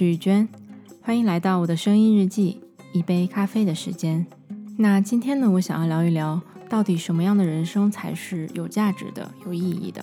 [0.00, 0.48] 是玉娟，
[1.02, 2.58] 欢迎来到我的声音日记，
[2.94, 4.26] 一杯咖啡的时间。
[4.78, 6.40] 那今天呢，我想要聊一聊，
[6.70, 10.02] 到底什么样的人生才是有价值的、有意义的？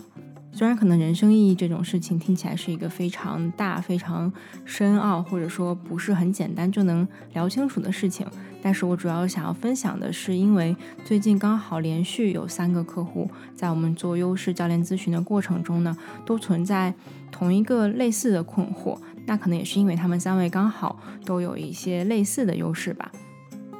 [0.51, 4.31] 虽然可能人生意义这种事情听起来是一个非常大、非常
[4.65, 8.27] 深奥，或者说不是很简单就能聊清楚的事情，
[8.61, 16.93] 但是我主要想要分享的是，因为最近刚好连续有三个客户在我们做优势教练咨询的过程中呢，都存在
[17.31, 18.95] 同一个类似的困惑，
[19.27, 23.11] 那可能也是因为他们三位刚好都有一些类似的优势吧。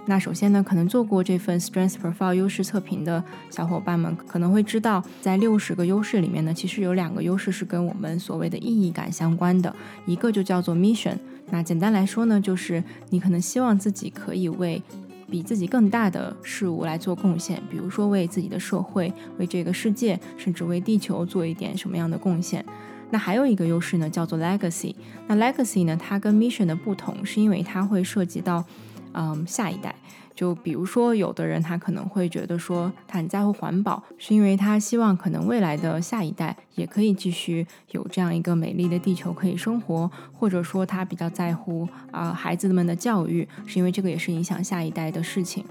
[0.10, 9.76] 那首先呢，可能做过这份 Strength Profile 优势测评的小伙伴们可能会知道，在六十个优势里面呢，其实有两个优势是跟我们所谓的意义感相关的，
[10.06, 11.18] 一个就叫做 Mission。
[11.50, 14.82] 那简单来说呢，就是你可能希望自己可以为
[15.30, 22.66] 比自己更大的事物来做贡献，比如说为自己的社会、为这个世界，甚至为地球做一点什么样的贡献。
[23.10, 24.96] 那还有一个优势呢，叫做 Legacy。
[25.28, 28.64] 那 Legacy 呢，它跟 Mission 的不同，是因为它会涉及到。
[29.20, 29.96] 嗯，下一代，
[30.36, 45.66] 就比如说，有的人他可能会觉得说，他很在乎环保，是因为他希望可能未来的下一代也可以继续有这样一个美丽的地球可以生活，或者说他比较在乎啊孩子们的教育，是因为这个也是影响下一代的事情。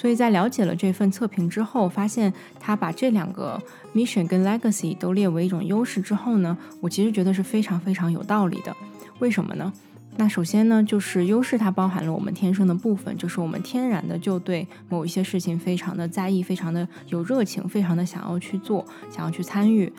[0.00, 3.60] 所以在了解了这份测评之后，发现他把这两个
[3.94, 8.74] mission 跟 legacy 都列为一种优势之后呢，我其实觉得是非常非常有道理的。
[9.18, 9.70] 为什么呢？
[10.16, 19.92] 那首先呢，就是优势，它包含了我们天生的部分，就是我们天然的就对某一些事情非常的在意，非常的有热情，非常的想要去做，想要去参与。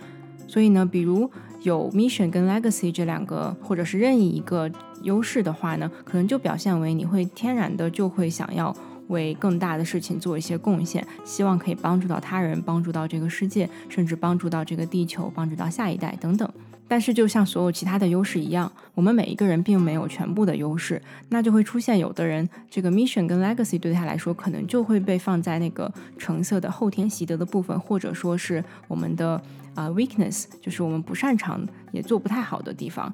[0.48, 1.30] 所以呢，比如
[1.62, 4.68] 有 mission 跟 legacy 这两个，或者是任意一个
[5.04, 8.76] 优势的话呢，可能就表现为你会天然的就会想要
[9.12, 16.50] 为更大的事情做一些贡献，希望可以帮助到他人，帮助到这个世界，甚至帮助到这个地球，帮助到下一代等等。
[16.88, 29.41] 但是，就像所有其他的优势一样，我们每一个人并没有全部的优势，那就会出现有的人，这个 mission 跟 legacy 对他来说，可能就会被放在那个橙色的后天习得的部分，或者说是我们的
[29.74, 33.13] 啊 weakness，就是我们不擅长也做不太好的地方。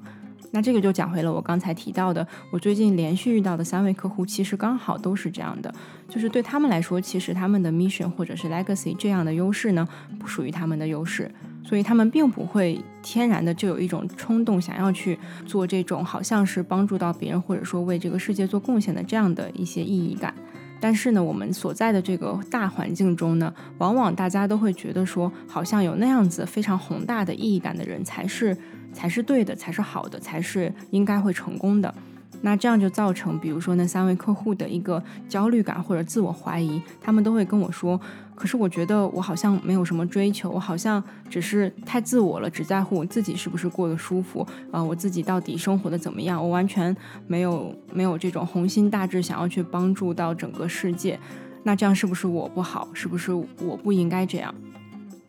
[0.50, 5.72] 那这个就讲回了我刚才提到的，我最近连续遇到的三位客户，其实刚好都是这样的，
[6.08, 9.86] 就是对他们来说，其实他们的 mission 或者是 legacy 这样的优势呢，
[10.18, 11.30] 不属于他们的优势。
[11.64, 20.32] 所以他们并不会天然的就有一种冲动，想要去做这种好像是帮助到别人，或者说为这个世界做贡献的这样的一些意义感。
[20.80, 28.56] 但是呢，我们所在的这个大环境中呢，往往大家都会觉得说，好像有那样子非常宏大的意义感的人才是
[28.92, 31.92] 才是对的，才是好的，才是应该会成功的。
[32.40, 38.00] 那这样就造成，比如说那三位客户的一个焦虑感或者自我怀疑，他们都会跟我说
[38.36, 46.40] ：“可是我觉得我好像没有什么追求，我好像只是太自我了，只在乎我自己是不是过得舒服，啊，我自己到底生活的怎么样？
[46.40, 51.18] 我完全没有没有这种宏心大志，想要去帮助到整个世界。
[51.64, 52.86] 那这样是不是我不好？
[52.92, 54.54] 是不是我不应该这样？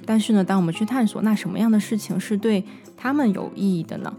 [0.05, 2.63] 但是呢，当我们去探索，那什么样的事情是对
[2.95, 4.13] 他们有意义的呢？”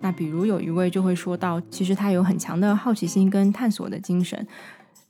[0.00, 4.46] 那比如有一位就会说到，其实他有很强的好奇心跟探索的精神，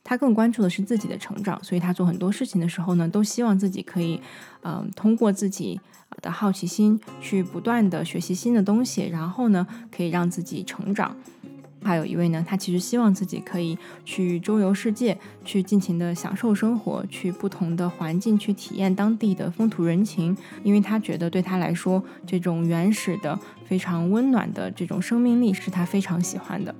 [0.02, 4.20] 他更关注的是自己的成长，所以他做很多事情的时候呢，都希望自己可以，
[4.62, 5.78] 嗯，通过自己
[6.22, 11.14] 的好奇心去不断的学习新的东西，然后呢，可以让自己成长。
[11.86, 26.74] 还有一位呢，他其实希望自己可以去周游世界，去尽情的享受生活，去不同的环境去体验当地的风土人情，因为他觉得对他来说，这种原始的、非常温暖的这种生命力是他非常喜欢的。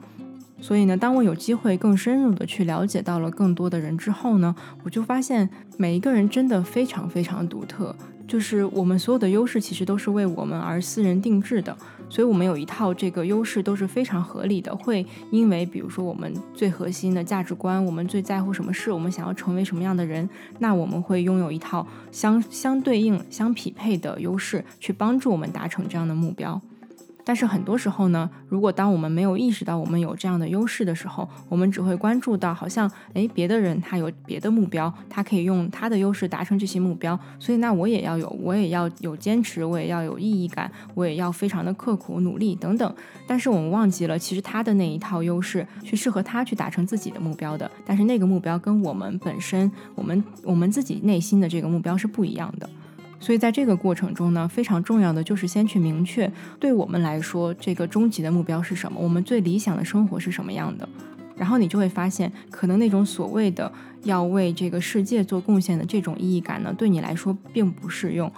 [0.61, 7.95] 所以呢，当我有机会更深入的去了解到了更多的人之后呢，我就发现每一个人真的非常非常独特。
[8.27, 11.77] 就是我们所有的优势其实都是为我们而私人定制的，
[12.09, 14.75] 所以我们有一套这个优势都是非常合理的。
[14.75, 20.29] 会因为比如说我们最核心的价值观，我们最在乎什么事，我们想要成为什么样的人，
[20.59, 26.61] 那我们会拥有一套相相对应、相匹配的优势，去帮助我们达成这样的目标。
[27.27, 42.95] 但是很多时候呢，如果当我们没有意识到我们有这样的优势的时候，我们只会关注到好像，诶，别的人他有别的目标，他可以用他的优势达成这些目标，所以那我也要有，我也要有坚持，我也要有意义感，我也要非常的刻苦努力等等。
[43.27, 52.71] 但是我们忘记了，其实他的那一套优势去适合他去达成自己的目标的，但是那个目标跟我们本身，我们我们自己内心的这个目标是不一样的。
[53.19, 56.31] 所以在这个过程中呢，非常重要的就是先去明确，
[56.61, 60.89] 对我们来说，这个终极的目标是什么，我们最理想的生活是什么样的。
[61.37, 63.71] 然后你就会发现，可能那种所谓的
[64.05, 68.31] 要为这个世界做贡献的这种意义感呢，对你来说并不适用。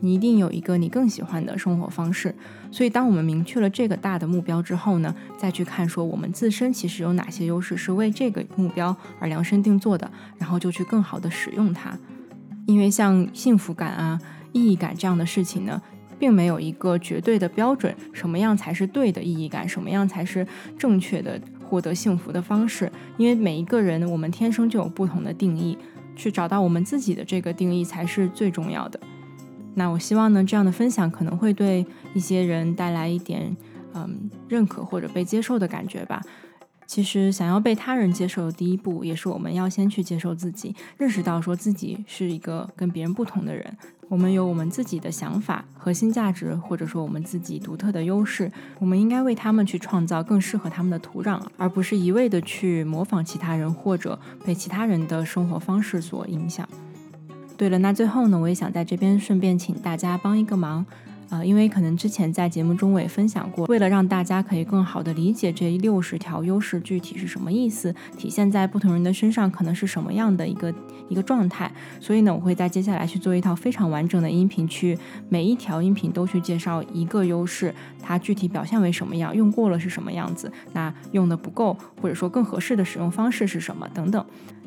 [0.00, 2.34] 你一定有一个你更喜欢的生活方式。
[2.70, 11.96] 所以，当我们明确了这个大的目标之后呢，再去看说我们自身其实有哪些优势是为这个目标而量身定做的，然后就去更好的使用它。
[12.66, 14.18] 因为像幸福感啊、
[14.52, 15.80] 意义感这样的事情呢，
[16.18, 20.46] 并没有一个绝对的标准，什么样才是对的意义感，什么样才是
[20.78, 22.90] 正确的获得幸福的方式。
[23.16, 25.76] 因为每一个人，我们天生就有不同的定义，
[26.16, 28.98] 去找到我们自己的这个定义才是最重要的。
[29.74, 31.84] 那我希望呢，这样的分享可能会对
[32.14, 33.56] 一些人带来一点
[33.92, 36.22] 嗯认可或者被接受的感觉吧。
[36.86, 43.76] 其实，想要被他人接受的第一步，也是我们要先去接受自己，认识到说自己是一个跟别人不同的人。
[44.08, 56.68] 我们有我们自己的想法、核心价值，或者说我们自己独特的优势，我们应该为他们去创造更适合他们的土壤，而不是一味的去模仿其他人，或者被其他人的生活方式所影响。
[57.56, 60.84] 对了，那最后呢，我也想在这边顺便请大家帮一个忙。
[61.34, 70.72] 呃，因为可能之前在节目中我也分享过，为了让大家可以更好的理解这六十条优势具体是什么意思，体现在不同人的身上可能是什么样的一个
[71.08, 74.96] 一个状态，所以呢，我会在接下来去做一套非常完整的音频，去
[75.28, 84.24] 每一条音频都去介绍一个优势，它具体表现为什么样，用过了是什么样子，那用的不够或者说更合适的使用方式是什么等等。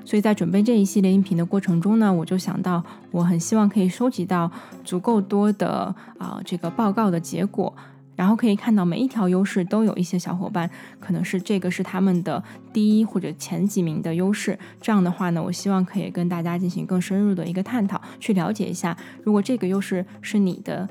[0.07, 2.81] 所以在准备这一系列音频的过程中呢，我就想到，
[3.11, 4.49] 我很希望可以收集到
[4.85, 7.75] 足够多的啊这个报告的结果，
[8.15, 10.69] 然后可以看到每一条优势都有一些小伙伴
[11.01, 14.57] 可能是这个是他们的第一或者前几名的优势。
[14.79, 18.95] 这样的话呢，我希望可以跟大家进行更深入的一个探讨，去了解一下，
[19.25, 20.87] 如果这个优势是你的。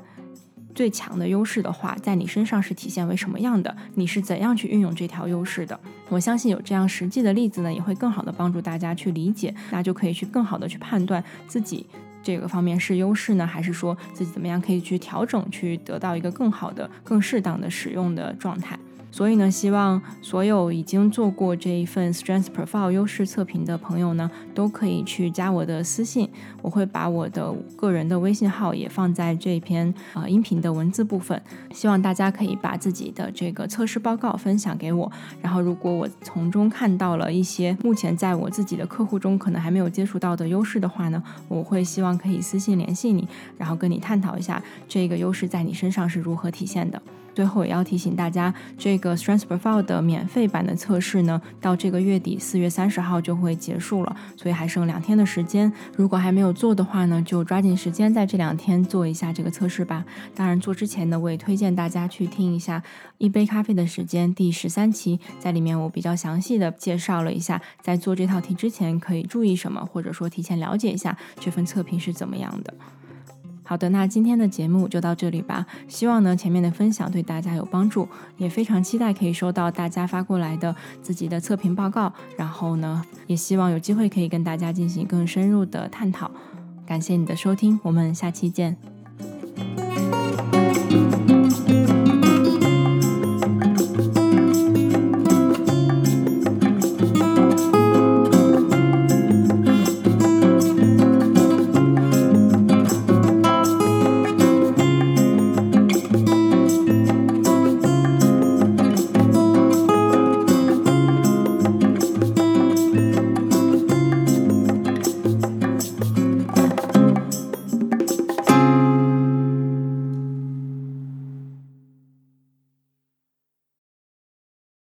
[0.77, 3.75] 最强的优势的话，在你身上是体现为什么样的？
[3.95, 5.79] 你是怎样去运用这条优势的？
[6.07, 11.83] 我相信有这样实际的例子呢，也会更好的帮助大家去理解，那就可以去更好的去判断自己
[12.21, 18.77] 这个方面是优势呢，还是说自己怎么样可以去调整，去得到一个更好的、更适当的使用的状态。
[19.09, 26.29] 所以呢，希望所有已经做过这一份 Strength Profile 优势测评的朋友呢，都可以去加我的私信，
[26.61, 31.41] 我会把我的个人的微信号也放在这篇啊音频的文字部分。
[31.71, 35.11] 希望大家可以把自己的这个测试报告分享给我，
[35.41, 43.27] 然后如果我从中看到了一些目前在我自己的客户中可能还没有接触到的优势的话呢，我会希望可以私信联系你，
[43.57, 47.01] 然后跟你探讨一下这个优势在你身上是如何体现的。
[47.37, 55.71] 最后也要提醒大家，这个 Strength Profile 的免费版的测试呢，到这个月底四月三十号就会结束了，所以还剩两天的时间。
[55.95, 60.03] 如果还没有做的话呢，就抓紧时间在这两天做一下这个测试吧。
[60.33, 62.79] 当然，做之前呢，我也推荐大家去听一下
[63.19, 72.73] 《一杯咖啡的时间》第十三期，在里面我比较详细的介绍了一下，在做这套题之前可以注意什么，或者说提前了解一下这份测评是怎么样的。
[73.67, 75.65] 好的，那今天的节目就到这里吧。
[75.89, 82.11] 希望呢前面的分享对大家有帮助，也非常期待可以收到大家发过来的自己的测评报告。
[82.37, 86.31] 然后呢，也希望有机会可以跟大家进行更深入的探讨。
[86.85, 88.96] 感谢你的收听，我们下期见。